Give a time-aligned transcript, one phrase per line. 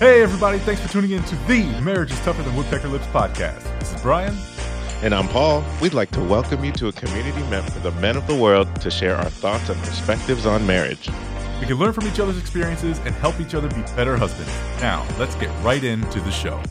[0.00, 3.62] Hey, everybody, thanks for tuning in to the Marriage is Tougher Than Woodpecker Lips podcast.
[3.80, 4.34] This is Bryan.
[5.02, 5.62] And I'm Paul.
[5.82, 8.74] We'd like to welcome you to a community meant for the men of the world
[8.80, 11.10] to share our thoughts and perspectives on marriage.
[11.60, 14.50] We can learn from each other's experiences and help each other be better husbands.
[14.80, 16.62] Now, let's get right into the show.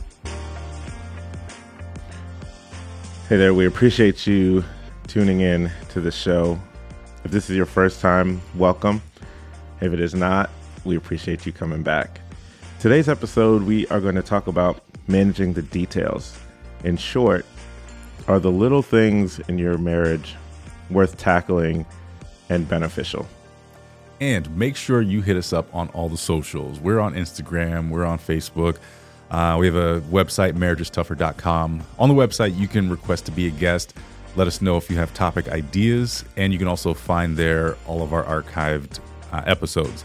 [3.28, 4.64] Hey there, we appreciate you
[5.06, 6.58] tuning in to the show.
[7.22, 9.00] If this is your first time, welcome.
[9.80, 10.50] If it is not,
[10.84, 12.20] we appreciate you coming back.
[12.80, 16.38] Today's episode, we are going to talk about managing the details.
[16.82, 17.44] In short,
[18.26, 20.34] are the little things in your marriage
[20.88, 21.84] worth tackling
[22.48, 23.28] and beneficial?
[24.22, 26.80] And make sure you hit us up on all the socials.
[26.80, 28.78] We're on Instagram, we're on Facebook.
[29.30, 31.82] Uh, we have a website, marriageistougher.com.
[31.98, 33.92] On the website, you can request to be a guest.
[34.36, 38.02] Let us know if you have topic ideas, and you can also find there all
[38.02, 39.00] of our archived
[39.32, 40.02] uh, episodes.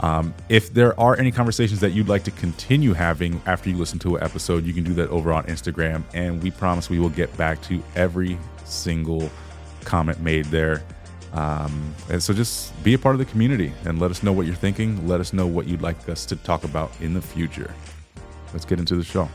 [0.00, 3.98] Um, if there are any conversations that you'd like to continue having after you listen
[4.00, 6.04] to an episode, you can do that over on Instagram.
[6.14, 9.30] And we promise we will get back to every single
[9.84, 10.82] comment made there.
[11.32, 14.46] Um, and so just be a part of the community and let us know what
[14.46, 15.06] you're thinking.
[15.06, 17.72] Let us know what you'd like us to talk about in the future.
[18.52, 19.28] Let's get into the show.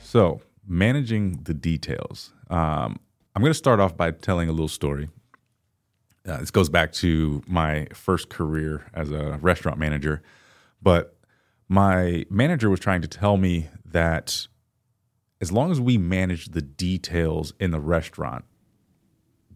[0.00, 2.32] So, managing the details.
[2.50, 3.00] Um,
[3.34, 5.08] I'm going to start off by telling a little story
[6.26, 10.22] uh, this goes back to my first career as a restaurant manager,
[10.80, 11.16] but
[11.68, 14.46] my manager was trying to tell me that
[15.40, 18.44] as long as we manage the details in the restaurant,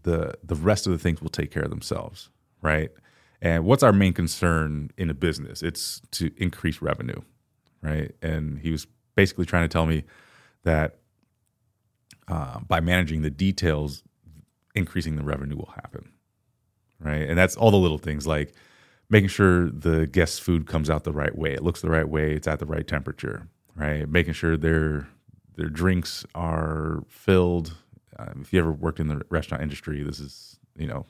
[0.02, 2.30] the the rest of the things will take care of themselves,
[2.62, 2.90] right?
[3.40, 5.62] And what's our main concern in a business?
[5.62, 7.20] It's to increase revenue,
[7.82, 8.12] right?
[8.22, 10.04] And he was basically trying to tell me
[10.64, 10.98] that
[12.28, 14.02] uh, by managing the details,
[14.74, 16.10] increasing the revenue will happen
[17.00, 17.28] right?
[17.28, 18.52] And that's all the little things like
[19.08, 22.32] making sure the guest's food comes out the right way, it looks the right way,
[22.32, 24.08] it's at the right temperature, right?
[24.08, 25.08] Making sure their
[25.56, 27.76] their drinks are filled.
[28.18, 31.06] Um, if you ever worked in the restaurant industry, this is you know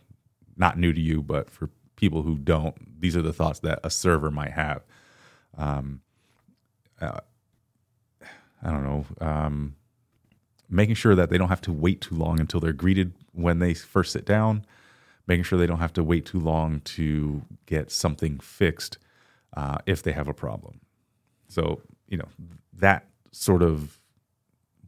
[0.56, 3.90] not new to you, but for people who don't, these are the thoughts that a
[3.90, 4.82] server might have.
[5.56, 6.00] Um,
[7.00, 7.20] uh,
[8.62, 9.04] I don't know.
[9.20, 9.76] Um,
[10.68, 13.74] making sure that they don't have to wait too long until they're greeted when they
[13.74, 14.64] first sit down
[15.26, 18.98] making sure they don't have to wait too long to get something fixed
[19.56, 20.80] uh, if they have a problem.
[21.48, 22.28] So, you know,
[22.74, 23.98] that sort of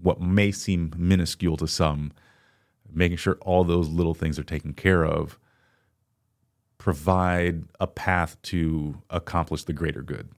[0.00, 2.12] what may seem minuscule to some,
[2.92, 5.38] making sure all those little things are taken care of,
[6.78, 10.28] provide a path to accomplish the greater good.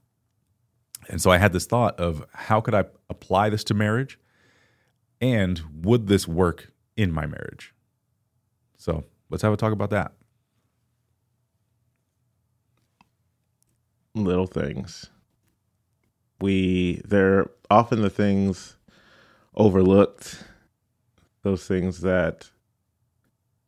[1.09, 4.19] And so I had this thought of how could I apply this to marriage?
[5.19, 7.73] And would this work in my marriage?
[8.77, 10.11] So Let's have a talk about that.
[14.13, 15.09] Little things.
[16.41, 18.75] We, they're often the things
[19.55, 20.43] overlooked,
[21.43, 22.49] those things that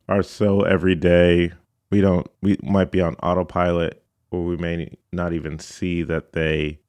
[0.06, 1.52] are so everyday.
[1.90, 6.80] We don't, we might be on autopilot or we may not even see that they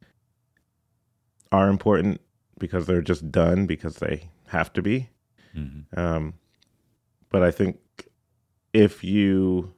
[1.52, 2.20] are important
[2.60, 5.10] because they're just done because they have to be.
[5.56, 5.98] Mm-hmm.
[5.98, 6.34] Um,
[7.30, 7.80] but I think
[8.76, 9.74] if you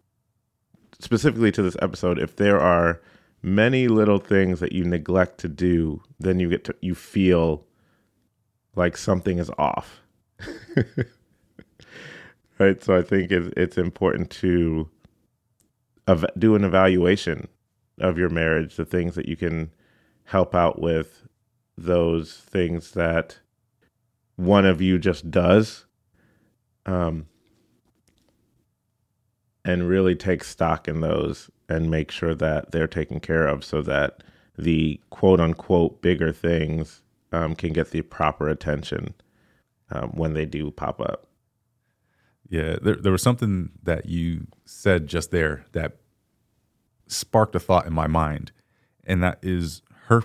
[1.00, 3.00] specifically to this episode, if there are
[3.44, 7.63] many little things that you neglect to do, then you get to you feel
[8.75, 10.02] like something is off.
[12.59, 12.84] right?
[12.84, 14.90] So I think it's, it's important to
[16.08, 17.47] ev- do an evaluation
[18.00, 19.72] of your marriage, the things that you can
[20.24, 21.28] help out with,
[21.78, 23.38] those things that
[24.38, 25.85] one of you just does.
[26.88, 27.28] Um,
[29.67, 33.81] and really take stock in those and make sure that they're taken care of so
[33.81, 34.23] that
[34.57, 39.13] the quote unquote bigger things um, can get the proper attention
[39.91, 41.28] um, when they do pop up.
[42.50, 45.97] Yeah, there, there was something that you said just there that
[47.08, 48.53] sparked a thought in my mind,
[49.03, 50.23] and that is her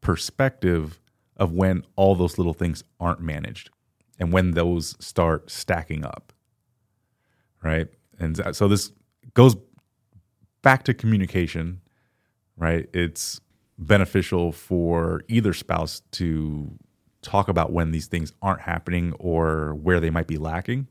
[0.00, 1.00] perspective
[1.36, 3.70] of when all those little things aren't managed
[4.18, 6.32] and when those start stacking up.
[7.62, 7.88] Right
[8.22, 8.92] and so this
[9.34, 9.56] goes
[10.62, 11.80] back to communication,
[12.56, 12.88] right?
[12.92, 13.40] It's
[13.78, 16.78] beneficial for either spouse to
[17.20, 20.88] talk about when these things aren't happening or where they might be lacking.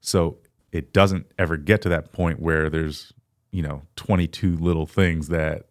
[0.00, 0.38] So
[0.72, 3.12] it doesn't ever get to that point where there's,
[3.50, 5.66] you know, 22 little things that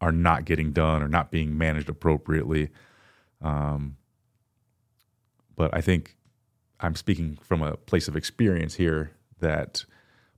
[0.00, 2.70] are not getting done or not being managed appropriately.
[3.42, 3.96] Um,
[5.56, 6.16] but I think
[6.80, 9.84] I'm speaking from a place of experience here that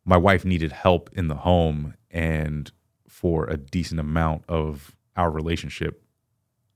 [0.05, 2.73] my wife needed help in the home and
[3.09, 6.03] for a decent amount of our relationship,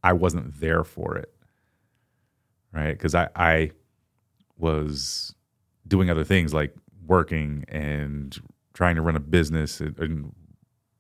[0.03, 1.33] I wasn't there for it.
[2.73, 2.93] Right.
[2.93, 3.71] Because I, I
[4.59, 5.35] was
[5.87, 6.75] doing other things like
[7.07, 8.37] working and
[8.73, 10.33] trying to run a business and, and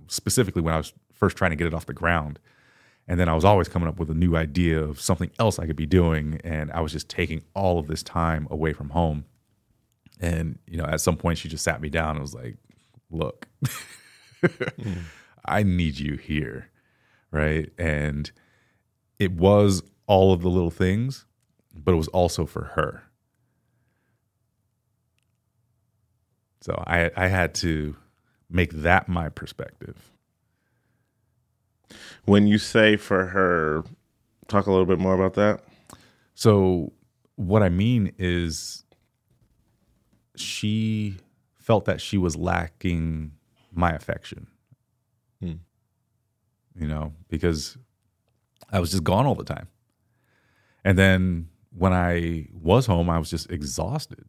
[0.07, 2.39] specifically when I was first trying to get it off the ground.
[3.07, 5.67] And then I was always coming up with a new idea of something else I
[5.67, 6.41] could be doing.
[6.43, 9.25] And I was just taking all of this time away from home.
[10.21, 12.57] And, you know, at some point she just sat me down and was like,
[13.11, 13.49] look,
[14.43, 14.99] mm.
[15.45, 16.71] I need you here.
[17.31, 17.71] Right.
[17.79, 18.31] And
[19.19, 21.27] it was all of the little things,
[21.75, 23.05] but it was also for her.
[26.61, 27.97] So I I had to
[28.49, 30.11] make that my perspective.
[32.25, 33.85] When you say for her,
[34.49, 35.63] talk a little bit more about that.
[36.35, 36.93] So
[37.37, 38.84] what I mean is
[40.37, 41.17] she
[41.55, 43.33] felt that she was lacking
[43.73, 44.47] my affection.
[45.41, 45.55] Hmm.
[46.79, 47.77] You know, because
[48.71, 49.69] I was just gone all the time.
[50.85, 54.25] And then when I was home, I was just exhausted.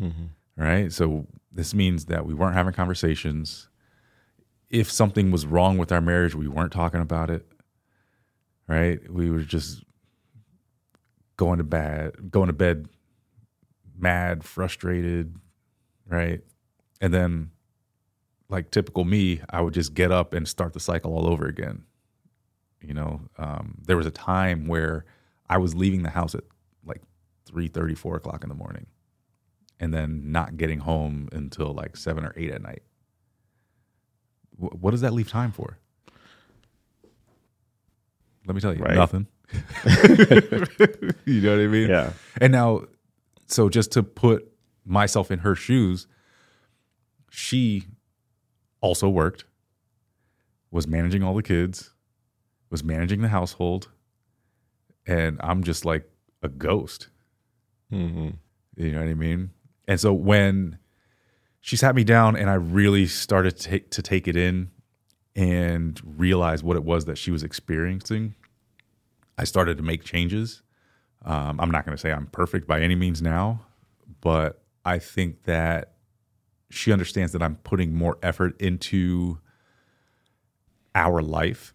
[0.00, 0.26] Mm-hmm.
[0.56, 0.92] Right.
[0.92, 3.68] So this means that we weren't having conversations.
[4.70, 7.46] If something was wrong with our marriage, we weren't talking about it.
[8.68, 9.00] Right?
[9.10, 9.82] We were just
[11.36, 12.88] going to bed, going to bed
[14.02, 15.36] mad, frustrated,
[16.06, 16.40] right?
[17.00, 17.50] And then
[18.48, 21.84] like typical me, I would just get up and start the cycle all over again.
[22.80, 25.04] You know, um, there was a time where
[25.48, 26.44] I was leaving the house at
[26.84, 27.00] like
[27.46, 28.86] 3 30, 4 o'clock in the morning
[29.80, 32.82] and then not getting home until like seven or eight at night.
[34.60, 35.78] W- what does that leave time for?
[38.46, 38.94] Let me tell you, right.
[38.94, 39.26] nothing.
[41.24, 41.88] you know what I mean?
[41.88, 42.12] Yeah.
[42.40, 42.82] And now,
[43.52, 44.50] so just to put
[44.84, 46.06] myself in her shoes,
[47.30, 47.84] she
[48.80, 49.44] also worked,
[50.70, 51.92] was managing all the kids,
[52.70, 53.88] was managing the household,
[55.06, 56.10] and I'm just like
[56.42, 57.08] a ghost.
[57.92, 58.30] Mm-hmm.
[58.76, 59.50] You know what I mean?
[59.86, 60.78] And so when
[61.60, 64.70] she sat me down and I really started to take, to take it in
[65.36, 68.34] and realize what it was that she was experiencing,
[69.38, 70.62] I started to make changes.
[71.24, 73.60] Um, I'm not going to say I'm perfect by any means now,
[74.20, 75.92] but I think that
[76.70, 79.38] she understands that I'm putting more effort into
[80.94, 81.74] our life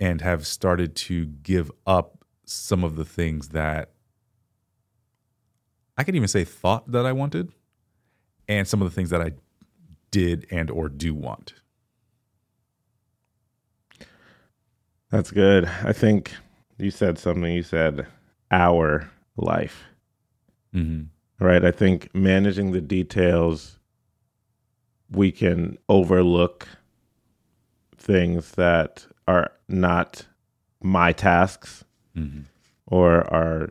[0.00, 3.90] and have started to give up some of the things that
[5.98, 7.52] I could even say thought that I wanted
[8.48, 9.32] and some of the things that I
[10.10, 11.54] did and or do want.
[15.10, 15.66] That's good.
[15.82, 16.32] I think
[16.78, 17.52] you said something.
[17.52, 18.06] You said
[18.50, 19.84] our life.
[20.74, 21.44] Mm-hmm.
[21.44, 21.64] Right.
[21.64, 23.78] I think managing the details,
[25.10, 26.66] we can overlook
[27.96, 30.26] things that are not
[30.82, 31.84] my tasks
[32.16, 32.42] mm-hmm.
[32.86, 33.70] or are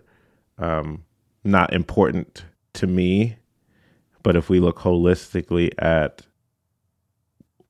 [0.57, 1.03] um,
[1.43, 3.37] not important to me.
[4.21, 6.23] But if we look holistically at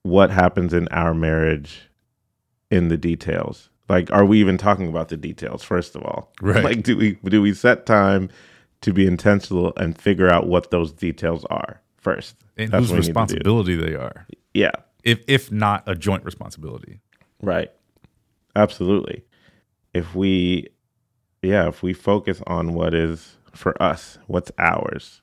[0.03, 1.89] what happens in our marriage
[2.71, 6.31] in the details, like are we even talking about the details first of all?
[6.41, 6.63] Right.
[6.63, 8.29] Like do we do we set time
[8.81, 12.35] to be intentional and figure out what those details are first?
[12.57, 14.27] And That's whose responsibility they are.
[14.53, 14.71] Yeah.
[15.03, 17.00] If if not a joint responsibility.
[17.41, 17.71] Right.
[18.55, 19.24] Absolutely.
[19.93, 20.69] If we
[21.41, 24.17] yeah, if we focus on what is for us?
[24.27, 25.21] What's ours?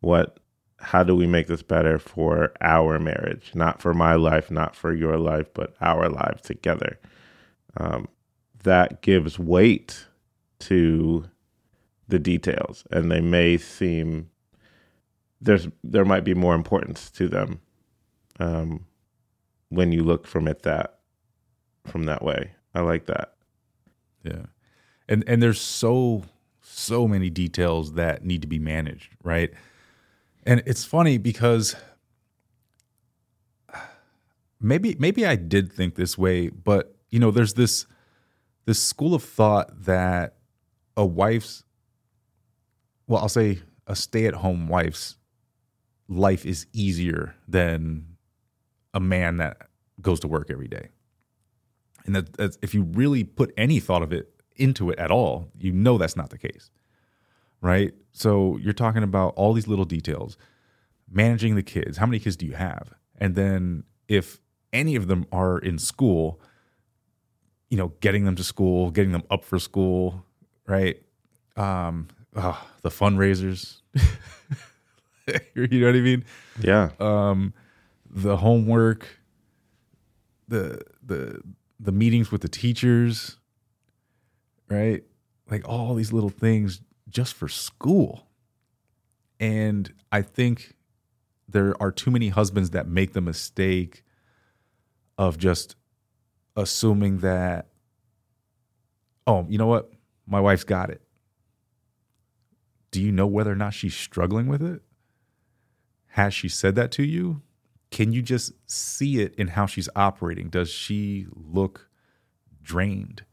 [0.00, 0.38] What
[0.78, 3.52] how do we make this better for our marriage?
[3.54, 6.98] Not for my life, not for your life, but our lives together.
[7.76, 8.08] Um,
[8.62, 10.06] that gives weight
[10.60, 11.24] to
[12.08, 14.30] the details, and they may seem
[15.40, 17.60] there's there might be more importance to them
[18.38, 18.86] um,
[19.70, 21.00] when you look from it that
[21.84, 22.52] from that way.
[22.74, 23.34] I like that.
[24.22, 24.46] Yeah,
[25.08, 26.24] and and there's so
[26.60, 29.52] so many details that need to be managed, right?
[30.44, 31.74] And it's funny because
[34.60, 37.86] maybe maybe I did think this way, but you know, there's this
[38.64, 40.38] this school of thought that
[40.96, 41.62] a wife's
[43.06, 45.18] well, I'll say a stay-at-home wife's
[46.08, 48.16] life is easier than
[48.94, 49.68] a man that
[50.00, 50.88] goes to work every day.
[52.06, 55.72] And that, if you really put any thought of it into it at all, you
[55.72, 56.70] know that's not the case.
[57.60, 57.92] Right?
[58.12, 60.36] So you're talking about all these little details,
[61.10, 61.98] managing the kids.
[61.98, 62.94] How many kids do you have?
[63.18, 64.40] And then if
[64.72, 66.40] any of them are in school,
[67.72, 70.26] you know, getting them to school, getting them up for school,
[70.66, 71.02] right?
[71.56, 73.78] Um, oh, the fundraisers.
[75.54, 76.22] you know what I mean?
[76.60, 76.90] Yeah.
[77.00, 77.54] Um,
[78.10, 79.08] the homework,
[80.48, 81.40] the the
[81.80, 83.38] the meetings with the teachers,
[84.68, 85.02] right?
[85.50, 88.26] Like all these little things just for school.
[89.40, 90.74] And I think
[91.48, 94.04] there are too many husbands that make the mistake
[95.16, 95.74] of just
[96.56, 97.68] assuming that
[99.26, 99.90] oh, you know what?
[100.26, 101.02] My wife's got it.
[102.90, 104.82] Do you know whether or not she's struggling with it?
[106.08, 107.42] Has she said that to you?
[107.90, 110.48] Can you just see it in how she's operating?
[110.48, 111.88] Does she look
[112.62, 113.24] drained?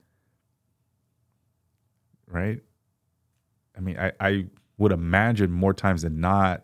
[2.27, 2.61] Right?
[3.75, 4.45] I mean, I, I
[4.77, 6.63] would imagine more times than not,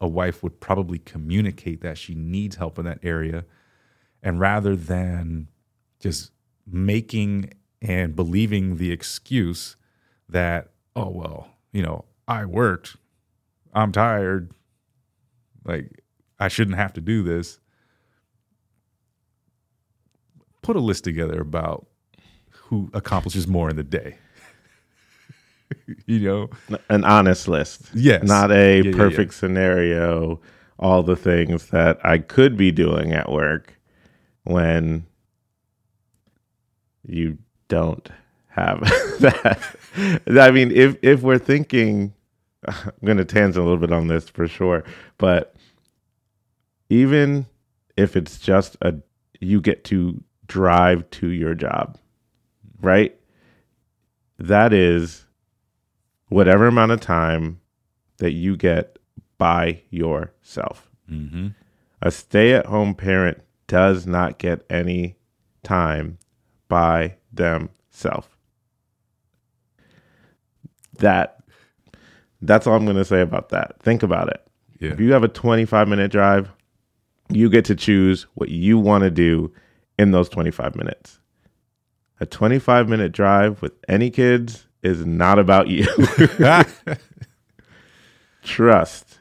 [0.00, 3.44] a wife would probably communicate that she needs help in that area.
[4.22, 5.48] And rather than
[6.02, 6.32] just
[6.66, 9.76] making and believing the excuse
[10.28, 12.96] that, oh, well, you know, I worked,
[13.72, 14.52] I'm tired,
[15.64, 16.02] like
[16.38, 17.58] I shouldn't have to do this.
[20.62, 21.86] Put a list together about
[22.50, 24.18] who accomplishes more in the day.
[26.06, 26.50] you know,
[26.88, 27.90] an honest list.
[27.94, 28.24] Yes.
[28.24, 30.40] Not a Yeah, yeah, perfect scenario,
[30.78, 33.78] all the things that I could be doing at work
[34.44, 35.06] when
[37.06, 38.08] you don't
[38.48, 38.80] have
[39.20, 39.76] that.
[40.28, 42.14] I mean, if if we're thinking
[42.68, 44.84] I'm going to tangent a little bit on this for sure,
[45.18, 45.54] but
[46.88, 47.46] even
[47.96, 48.94] if it's just a
[49.40, 51.98] you get to drive to your job,
[52.80, 53.16] right?
[54.38, 55.26] That is
[56.28, 57.60] whatever amount of time
[58.18, 58.98] that you get
[59.38, 60.88] by yourself.
[61.10, 61.48] Mm-hmm.
[62.00, 65.16] A stay at home parent does not get any
[65.62, 66.18] time
[66.72, 68.26] by themselves.
[71.00, 71.42] That
[72.40, 73.78] that's all I'm going to say about that.
[73.82, 74.42] Think about it.
[74.80, 74.92] Yeah.
[74.92, 76.50] If you have a 25 minute drive,
[77.28, 79.52] you get to choose what you want to do
[79.98, 81.20] in those 25 minutes.
[82.20, 85.86] A 25 minute drive with any kids is not about you.
[88.42, 89.18] Trust.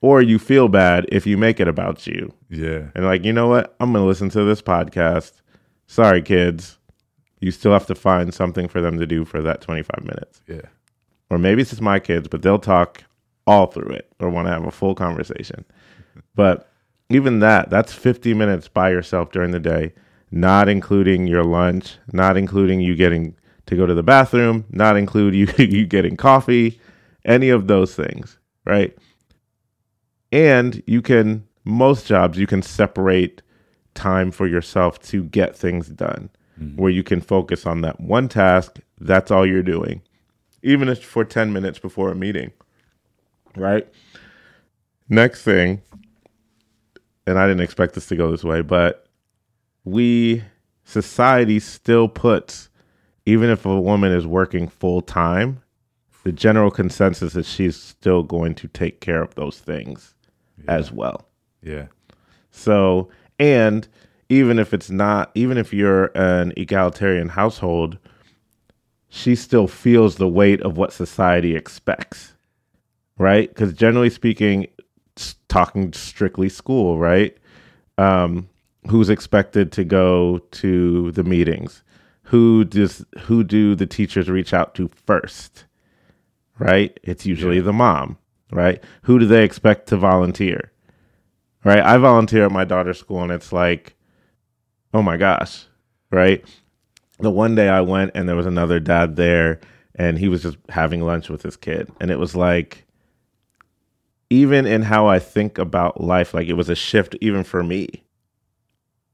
[0.00, 2.32] Or you feel bad if you make it about you.
[2.48, 2.88] yeah.
[2.94, 3.76] And like, you know what?
[3.78, 5.32] I'm going to listen to this podcast.
[5.86, 6.77] Sorry, kids.
[7.40, 10.42] You still have to find something for them to do for that 25 minutes.
[10.46, 10.62] Yeah.
[11.30, 13.04] Or maybe it's just my kids, but they'll talk
[13.46, 15.64] all through it or want to have a full conversation.
[16.34, 16.70] but
[17.10, 19.92] even that, that's 50 minutes by yourself during the day,
[20.30, 23.34] not including your lunch, not including you getting
[23.66, 26.80] to go to the bathroom, not include you you getting coffee,
[27.24, 28.96] any of those things, right?
[30.32, 33.42] And you can most jobs you can separate
[33.94, 36.80] time for yourself to get things done Mm-hmm.
[36.80, 40.02] where you can focus on that one task, that's all you're doing.
[40.62, 42.50] Even if for 10 minutes before a meeting.
[43.54, 43.86] Right?
[45.08, 45.82] Next thing,
[47.28, 49.06] and I didn't expect this to go this way, but
[49.84, 50.42] we
[50.82, 52.68] society still puts
[53.24, 55.62] even if a woman is working full time,
[56.24, 60.14] the general consensus is she's still going to take care of those things
[60.66, 61.28] as well.
[61.62, 61.86] Yeah.
[62.50, 63.86] So, and
[64.28, 67.98] even if it's not, even if you're an egalitarian household,
[69.08, 72.34] she still feels the weight of what society expects,
[73.16, 73.48] right?
[73.48, 74.66] Because generally speaking,
[75.48, 77.36] talking strictly school, right?
[77.96, 78.48] Um,
[78.88, 81.82] who's expected to go to the meetings?
[82.24, 85.64] Who does who do the teachers reach out to first?
[86.58, 86.98] Right?
[87.02, 88.18] It's usually the mom,
[88.52, 88.82] right?
[89.02, 90.72] Who do they expect to volunteer?
[91.64, 91.80] Right?
[91.80, 93.94] I volunteer at my daughter's school and it's like,
[94.94, 95.66] oh my gosh,
[96.10, 96.44] right?
[97.20, 99.60] The one day I went and there was another dad there
[99.94, 101.90] and he was just having lunch with his kid.
[102.00, 102.86] And it was like,
[104.30, 108.04] even in how I think about life, like it was a shift even for me.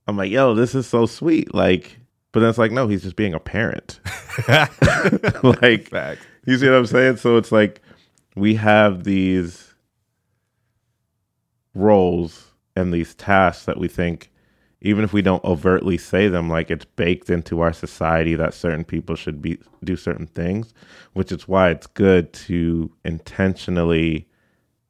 [0.07, 1.55] I'm like, yo, this is so sweet.
[1.55, 1.99] Like,
[2.33, 4.01] but then it's like, no, he's just being a parent.
[5.43, 6.21] like, Fact.
[6.47, 7.17] you see what I'm saying?
[7.17, 7.81] So it's like
[8.37, 9.75] we have these
[11.75, 14.31] roles and these tasks that we think,
[14.85, 18.85] even if we don't overtly say them, like it's baked into our society that certain
[18.85, 20.73] people should be do certain things,
[21.15, 24.29] which is why it's good to intentionally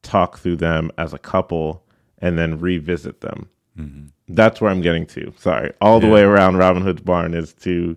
[0.03, 1.85] talk through them as a couple
[2.19, 3.49] and then revisit them.
[3.79, 4.07] Mm-hmm.
[4.35, 5.33] That's where I'm getting to.
[5.39, 5.73] Sorry.
[5.81, 6.13] All the Yeah.
[6.13, 7.97] way around Robin Hood's barn is to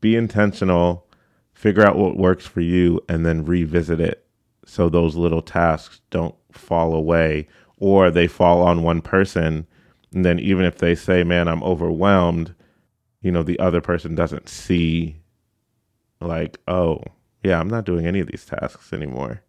[0.00, 1.06] be intentional,
[1.54, 4.24] figure out what works for you, and then revisit it
[4.66, 9.66] so those little tasks don't fall away or they fall on one person.
[10.14, 12.54] And then even if they say, man, I'm overwhelmed,
[13.20, 15.20] you know, the other person doesn't see,
[16.20, 17.02] like, oh,
[17.42, 19.42] yeah, I'm not doing any of these tasks anymore.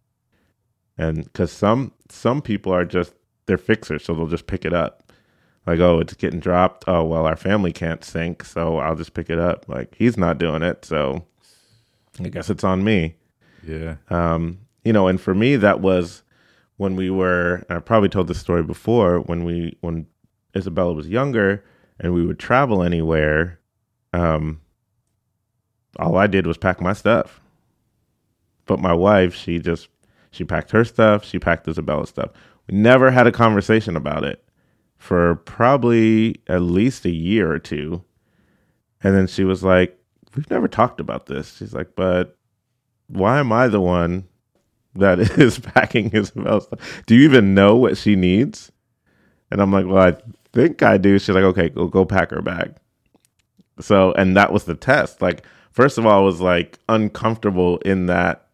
[0.98, 3.14] And because some some people are just
[3.46, 5.12] they're fixers, so they'll just pick it up.
[5.66, 6.84] Like, oh, it's getting dropped.
[6.86, 9.68] Oh, well, our family can't sync, so I'll just pick it up.
[9.68, 11.24] Like, he's not doing it, so
[12.18, 13.16] I guess it's on me.
[13.66, 13.96] Yeah.
[14.08, 16.22] Um, you know, and for me, that was
[16.76, 17.64] when we were.
[17.68, 19.20] I probably told this story before.
[19.20, 20.06] When we when
[20.56, 21.64] Isabella was younger,
[21.98, 23.58] and we would travel anywhere.
[24.12, 24.60] Um,
[25.98, 27.40] all I did was pack my stuff.
[28.66, 29.88] But my wife, she just
[30.30, 32.30] she packed her stuff, she packed Isabella's stuff.
[32.68, 34.44] We never had a conversation about it
[34.96, 38.04] for probably at least a year or two.
[39.02, 39.96] And then she was like,
[40.36, 41.56] We've never talked about this.
[41.56, 42.36] She's like, But
[43.08, 44.28] why am I the one
[44.94, 47.02] that is packing Isabella's stuff?
[47.06, 48.70] Do you even know what she needs?
[49.50, 50.16] And I'm like, Well, I
[50.52, 51.18] think I do.
[51.18, 52.74] She's like, Okay, go go pack her bag.
[53.80, 55.22] So and that was the test.
[55.22, 58.46] Like, first of all, I was like uncomfortable in that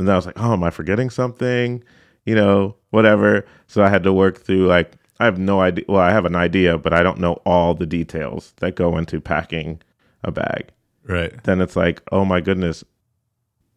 [0.00, 1.84] and then I was like, oh, am I forgetting something?
[2.24, 3.44] You know, whatever.
[3.66, 5.84] So I had to work through like I have no idea.
[5.88, 9.20] Well, I have an idea, but I don't know all the details that go into
[9.20, 9.82] packing
[10.24, 10.70] a bag.
[11.06, 11.42] Right.
[11.44, 12.82] Then it's like, oh my goodness,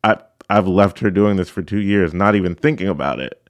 [0.04, 0.18] I
[0.50, 3.43] I've left her doing this for two years, not even thinking about it.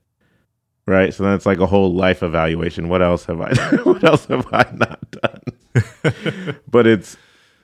[0.85, 1.13] Right.
[1.13, 2.89] So then it's like a whole life evaluation.
[2.89, 3.53] What else have I?
[3.83, 6.57] what else have I not done?
[6.69, 7.15] but it's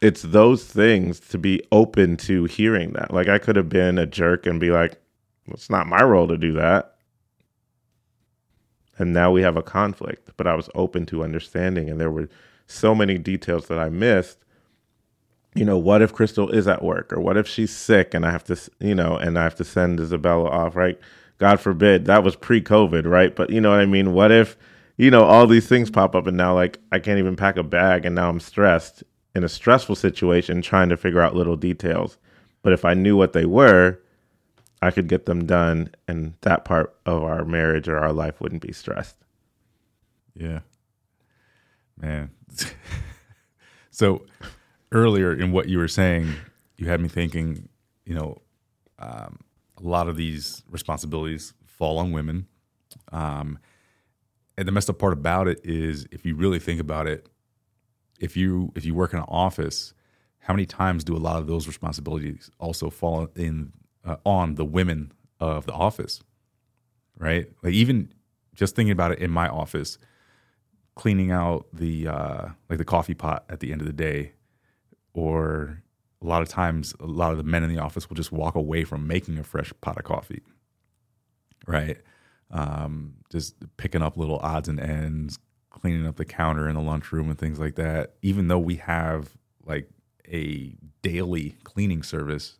[0.02, 3.14] it's those things to be open to hearing that.
[3.14, 5.02] Like I could have been a jerk and be like,
[5.46, 6.96] well, it's not my role to do that.
[8.98, 12.30] And now we have a conflict, but I was open to understanding and there were
[12.68, 14.38] so many details that I missed.
[15.56, 18.32] You know, what if Crystal is at work or what if she's sick and I
[18.32, 21.00] have to, you know, and I have to send Isabella off, right?
[21.40, 22.06] God forbid.
[22.06, 23.36] That was pre-COVID, right?
[23.36, 24.14] But you know what I mean?
[24.14, 24.58] What if,
[24.98, 27.64] you know, all these things pop up and now like I can't even pack a
[27.64, 29.04] bag and now I'm stressed
[29.34, 32.18] in a stressful situation trying to figure out little details.
[32.62, 34.00] But if I knew what they were,
[34.82, 38.62] I could get them done and that part of our marriage or our life wouldn't
[38.62, 39.16] be stressed.
[40.36, 40.60] Yeah.
[41.98, 42.32] Man.
[43.92, 44.26] so
[44.92, 46.34] earlier in what you were saying,
[46.78, 47.70] you had me thinking,
[48.06, 48.42] you know,
[49.00, 49.40] um,
[49.84, 52.48] a lot of these responsibilities fall on women.
[53.12, 53.60] Um,
[54.58, 57.30] and the messed up part about it is if you really think about it,
[58.20, 59.94] if you if you work in an office,
[60.40, 63.72] how many times do a lot of those responsibilities also fall in
[64.04, 66.22] uh, on the women of the office?
[67.18, 67.48] Right?
[67.64, 68.14] Like even
[68.54, 69.98] just thinking about it in my office,
[70.96, 74.34] cleaning out the uh, like the coffee pot at the end of the day,
[75.14, 75.82] or
[76.22, 78.56] a lot of times a lot of the men in the office will just walk
[78.56, 80.42] away from making a fresh pot of coffee.
[81.68, 81.98] Right?
[82.52, 87.30] Um, just picking up little odds and ends, cleaning up the counter in the lunchroom
[87.30, 88.16] and things like that.
[88.22, 89.90] Even though we have like
[90.28, 92.58] a daily cleaning service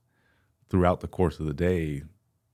[0.70, 2.04] throughout the course of the day,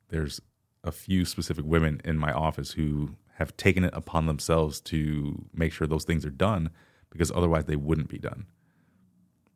[0.09, 0.41] there's
[0.83, 5.73] a few specific women in my office who have taken it upon themselves to make
[5.73, 6.69] sure those things are done
[7.09, 8.45] because otherwise they wouldn't be done.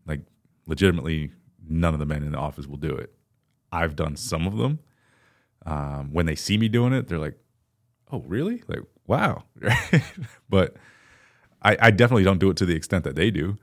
[0.06, 0.22] Like
[0.66, 1.32] legitimately,
[1.70, 3.14] none of the men in the office will do it.
[3.72, 4.80] I've done some of them.
[5.66, 7.38] Um, when they see me doing it, they're like,
[8.12, 8.64] "Oh, really?
[8.68, 9.44] Like, wow!"
[10.50, 10.76] but
[11.62, 13.58] I, I, definitely don't do it to the extent that they do.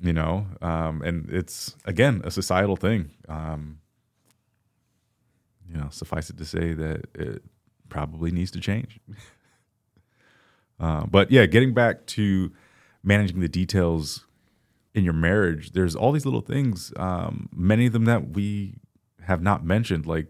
[0.00, 3.12] You know, um, and it's again a societal thing.
[3.28, 3.80] Um,
[5.68, 7.42] you know, suffice it to say that it
[7.88, 9.00] probably needs to change.
[10.80, 12.52] uh, but yeah, getting back to
[13.02, 14.26] managing the details
[14.94, 18.74] in your marriage, there's all these little things, um, many of them that we
[19.22, 20.06] have not mentioned.
[20.06, 20.26] Like,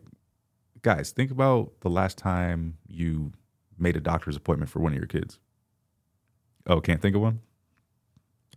[0.83, 3.33] guys, think about the last time you
[3.79, 5.39] made a doctor's appointment for one of your kids.
[6.67, 7.41] Oh, can't think of one?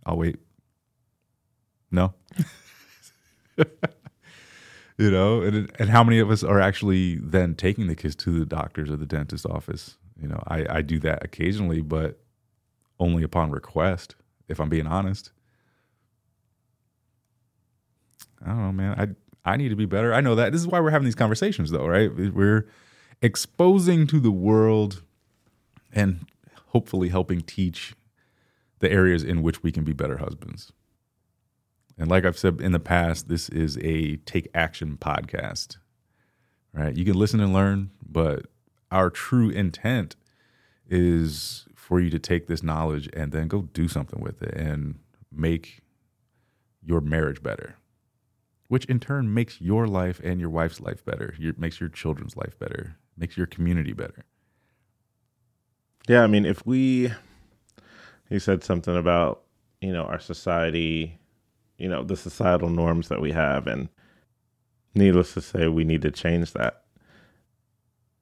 [0.04, 0.36] I'll wait.
[1.90, 2.14] No?
[3.56, 8.38] you know, and, and how many of us are actually then taking the kids to
[8.38, 9.96] the doctor's or the dentist office?
[10.20, 12.20] You know, I, I do that occasionally, but
[12.98, 14.14] only upon request,
[14.48, 15.32] if I'm being honest.
[18.44, 19.16] I don't know, man.
[19.44, 20.14] I I need to be better.
[20.14, 20.52] I know that.
[20.52, 22.14] This is why we're having these conversations though, right?
[22.14, 22.68] We're
[23.20, 25.02] exposing to the world
[25.92, 26.26] and
[26.68, 27.94] hopefully helping teach
[28.78, 30.72] the areas in which we can be better husbands.
[31.98, 35.76] And like I've said in the past, this is a take action podcast.
[36.72, 36.96] Right?
[36.96, 38.46] You can listen and learn, but
[38.90, 40.16] our true intent
[40.88, 44.98] is for you to take this knowledge and then go do something with it and
[45.30, 45.82] make
[46.84, 47.76] your marriage better,
[48.72, 52.38] which in turn makes your life and your wife's life better, your, makes your children's
[52.38, 54.24] life better, makes your community better.
[56.08, 57.12] Yeah, I mean, if we,
[58.30, 59.42] he said something about,
[59.82, 61.18] you know, our society,
[61.76, 63.66] you know, the societal norms that we have.
[63.66, 63.90] And
[64.94, 66.84] needless to say, we need to change that.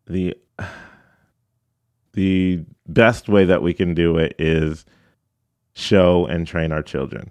[0.09, 0.37] The,
[2.15, 4.85] the best way that we can do it is
[5.75, 7.31] show and train our children.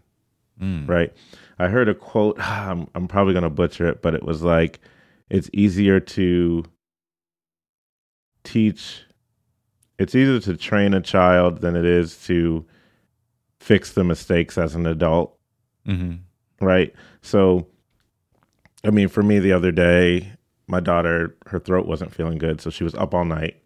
[0.62, 0.88] Mm.
[0.88, 1.14] Right.
[1.58, 4.80] I heard a quote, I'm, I'm probably going to butcher it, but it was like,
[5.30, 6.64] it's easier to
[8.44, 9.04] teach,
[9.98, 12.66] it's easier to train a child than it is to
[13.60, 15.38] fix the mistakes as an adult.
[15.86, 16.16] hmm
[16.62, 16.94] Right.
[17.22, 17.68] So,
[18.84, 20.34] I mean, for me the other day,
[20.68, 22.60] my daughter, her throat wasn't feeling good.
[22.60, 23.62] So she was up all night.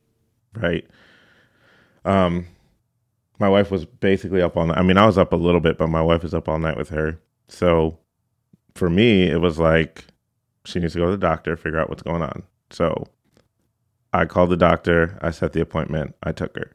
[0.56, 0.86] Right.
[2.06, 2.45] Um,
[3.43, 4.77] my wife was basically up all night.
[4.77, 6.77] I mean, I was up a little bit, but my wife was up all night
[6.77, 7.19] with her.
[7.49, 7.99] So
[8.73, 10.06] for me, it was like
[10.63, 12.43] she needs to go to the doctor, figure out what's going on.
[12.69, 13.06] So
[14.13, 15.19] I called the doctor.
[15.21, 16.15] I set the appointment.
[16.23, 16.71] I took her.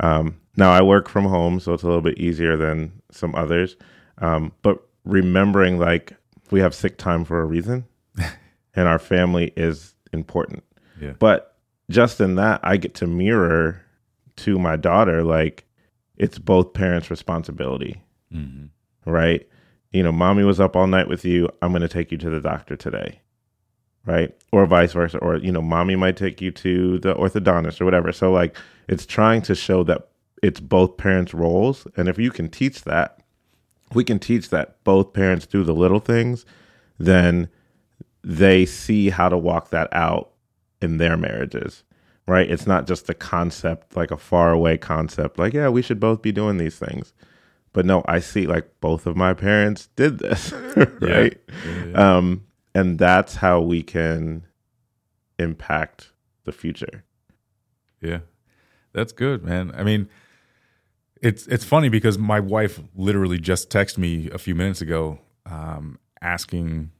[0.00, 3.76] Um, now I work from home, so it's a little bit easier than some others.
[4.16, 6.14] Um, but remembering like
[6.50, 7.84] we have sick time for a reason,
[8.74, 10.64] and our family is important.
[10.98, 11.12] Yeah.
[11.18, 11.58] But
[11.90, 13.82] just in that, I get to mirror
[14.36, 15.66] to my daughter like
[16.16, 18.02] it's both parents' responsibility,
[18.32, 18.66] hmm
[19.06, 19.48] right?
[19.92, 21.48] You know, mommy was up all night with you.
[21.62, 23.20] I'm going to take you to the doctor today,
[24.04, 24.34] right?
[24.52, 25.18] Or vice versa.
[25.18, 28.12] Or, you know, mommy might take you to the orthodontist or whatever.
[28.12, 28.56] So, like,
[28.88, 30.08] it's trying to show that
[30.42, 31.86] it's both parents' roles.
[31.96, 33.20] And if you can teach that,
[33.94, 36.44] we can teach that both parents do the little things,
[36.98, 37.48] then
[38.22, 40.32] they see how to walk that out
[40.82, 41.84] in their marriages,
[42.26, 42.50] right?
[42.50, 46.22] It's not just a concept, like a far away concept, like, yeah, we should both
[46.22, 47.12] be doing these things.
[47.72, 51.00] But no, I see like both of my parents did this, right?
[51.00, 52.16] Yeah, yeah.
[52.16, 54.46] Um, and that's how we can
[55.38, 56.12] impact
[56.44, 57.04] the future.
[58.00, 58.20] Yeah.
[58.96, 59.72] That's good, man.
[59.76, 60.08] I mean,
[61.20, 65.98] it's it's funny because my wife literally just texted me a few minutes ago um,
[66.22, 66.92] asking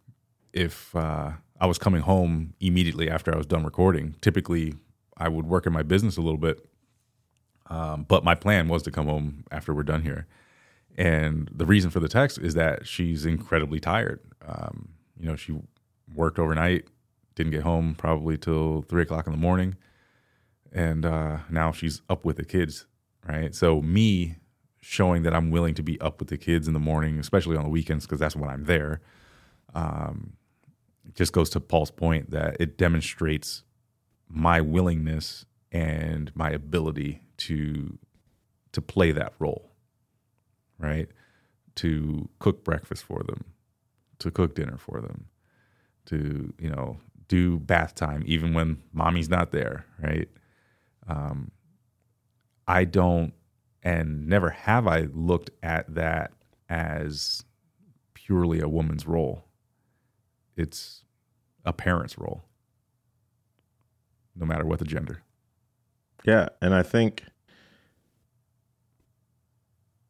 [0.52, 4.14] if uh, I was coming home immediately after I was done recording.
[4.20, 4.74] Typically,
[5.16, 6.66] I would work in my business a little bit,
[7.68, 10.26] um, but my plan was to come home after we're done here.
[10.96, 14.20] And the reason for the text is that she's incredibly tired.
[14.46, 15.58] Um, you know, she
[16.14, 16.86] worked overnight,
[17.34, 19.76] didn't get home probably till three o'clock in the morning
[20.72, 22.86] and uh, now she's up with the kids,
[23.26, 23.54] right?
[23.54, 24.36] So me
[24.80, 27.64] showing that I'm willing to be up with the kids in the morning, especially on
[27.64, 29.00] the weekends, because that's when I'm there,
[29.74, 30.34] um,
[31.14, 33.64] just goes to Paul's point that it demonstrates
[34.28, 37.98] my willingness and my ability to
[38.72, 39.72] to play that role,
[40.78, 41.08] right?
[41.76, 43.44] To cook breakfast for them,
[44.20, 45.26] to cook dinner for them,
[46.06, 50.28] to you know do bath time even when mommy's not there, right?
[51.08, 51.52] um,
[52.68, 53.34] I don't,
[53.82, 56.32] and never have I looked at that
[56.68, 57.44] as
[58.14, 59.44] purely a woman's role.
[60.56, 61.04] It's
[61.66, 62.44] a parent's role,
[64.36, 65.22] no matter what the gender.
[66.24, 67.24] Yeah, and I think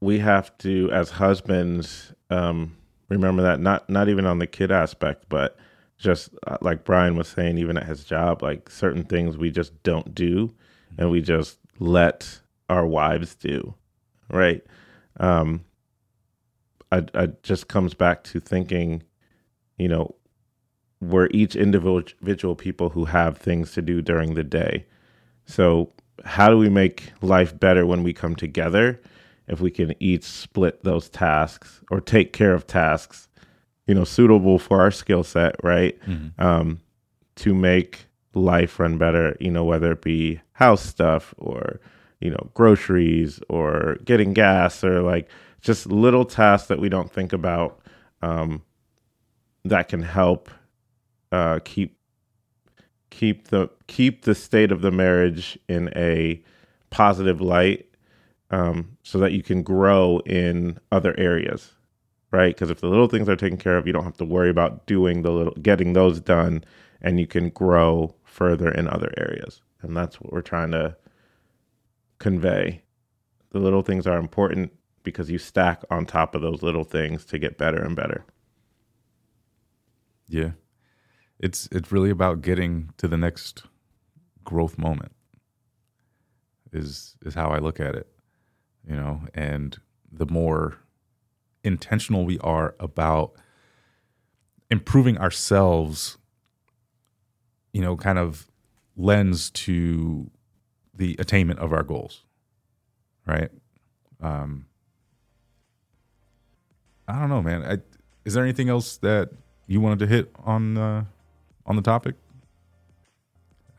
[0.00, 2.76] we have to, as husbands, um,
[3.08, 5.56] remember that not not even on the kid aspect, but
[5.98, 9.82] just uh, like Bryan was saying, even at his job, like certain things we just
[9.82, 10.54] don't do,
[10.98, 13.74] and we just let our wives do,
[14.30, 14.62] right?
[15.18, 15.64] Um,
[16.92, 19.02] I, I just comes back to thinking,
[19.78, 20.14] you know,
[21.00, 24.86] we're each individual people who have things to do during the day.
[25.44, 25.92] So,
[26.24, 29.00] how do we make life better when we come together?
[29.48, 33.28] If we can each split those tasks or take care of tasks,
[33.86, 35.96] you know, suitable for our skill set, right?
[36.38, 36.80] Um,
[37.36, 41.80] to make life run better, you know, whether it be house stuff or,
[42.20, 45.28] you know, groceries or getting gas or like
[45.60, 47.80] just little tasks that we don't think about
[48.22, 48.62] um,
[49.64, 50.48] that can help
[51.32, 51.98] uh, keep
[53.10, 56.42] keep the keep the state of the marriage in a
[56.90, 57.86] positive light
[58.50, 61.72] um, so that you can grow in other areas
[62.30, 62.54] right?
[62.54, 64.86] Because if the little things are taken care of you don't have to worry about
[64.86, 66.64] doing the little getting those done
[67.00, 69.62] and you can grow further in other areas.
[69.82, 70.96] And that's what we're trying to
[72.18, 72.82] convey.
[73.50, 77.38] The little things are important because you stack on top of those little things to
[77.38, 78.24] get better and better.
[80.28, 80.50] Yeah.
[81.38, 83.64] It's it's really about getting to the next
[84.44, 85.12] growth moment.
[86.72, 88.06] Is is how I look at it.
[88.88, 89.76] You know, and
[90.10, 90.78] the more
[91.64, 93.32] intentional we are about
[94.70, 96.16] improving ourselves,
[97.72, 98.46] you know, kind of
[98.96, 100.30] lends to
[100.94, 102.22] the attainment of our goals.
[103.26, 103.50] Right?
[104.20, 104.66] Um
[107.08, 107.62] I don't know, man.
[107.62, 107.78] I,
[108.24, 109.30] is there anything else that
[109.66, 111.04] you wanted to hit on uh,
[111.66, 112.14] on the topic?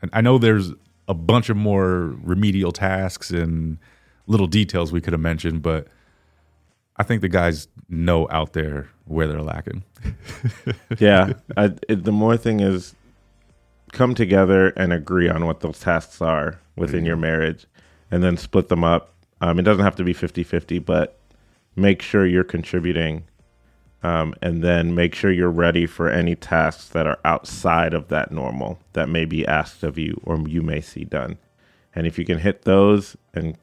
[0.00, 0.72] And I know there's
[1.08, 3.78] a bunch of more remedial tasks and
[4.26, 5.88] little details we could have mentioned, but
[6.96, 9.84] I think the guys know out there where they're lacking.
[10.98, 12.94] yeah, I, it, the more thing is
[13.92, 17.66] come together and agree on what those tasks are within your marriage
[18.10, 19.14] and then split them up.
[19.40, 21.18] Um, it doesn't have to be 50 50, but
[21.76, 23.24] make sure you're contributing
[24.02, 28.30] um, and then make sure you're ready for any tasks that are outside of that
[28.30, 31.38] normal that may be asked of you or you may see done.
[31.94, 33.56] And if you can hit those and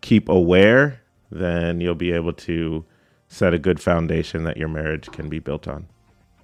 [0.00, 2.84] keep aware, then you'll be able to
[3.28, 5.86] set a good foundation that your marriage can be built on.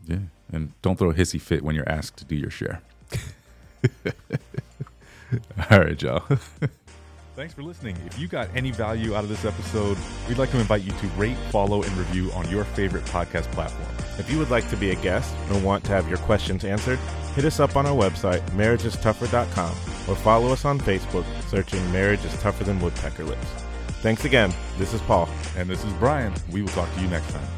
[0.07, 0.19] Yeah.
[0.53, 2.83] And don't throw a hissy fit when you're asked to do your share.
[5.71, 6.25] All right, y'all.
[7.35, 7.97] Thanks for listening.
[8.07, 11.07] If you got any value out of this episode, we'd like to invite you to
[11.19, 13.89] rate, follow, and review on your favorite podcast platform.
[14.19, 17.01] If you would like to be a guest or want to have your questions answered,
[17.35, 19.71] hit us up on our website, marriageistougher.com,
[20.09, 23.47] or follow us on Facebook, searching Marriage is Tougher Than Woodpecker Lips.
[24.01, 24.55] Thanks again.
[24.79, 25.29] This is Paul.
[25.57, 26.33] And this is Bryan.
[26.53, 27.54] We will talk to you next time.